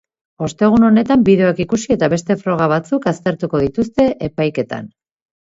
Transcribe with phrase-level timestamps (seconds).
[0.45, 4.91] Ostegun honetan bideoak ikusi eta beste froga batzuk aztertuko dituzte epaiketan.